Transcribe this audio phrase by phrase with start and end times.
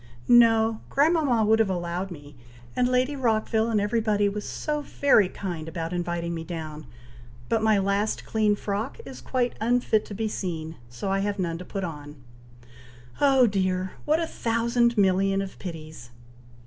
[0.27, 0.81] "No!
[0.89, 2.35] grandmama would have allowed me,
[2.75, 6.87] and Lady Rockville and every body was so very kind about inviting me down;
[7.49, 11.59] but my last clean frock is quite unfit to be seen, so I have none
[11.59, 12.15] to put on.
[13.21, 13.91] Oh, dear!
[14.05, 16.09] what a thousand million of pities!"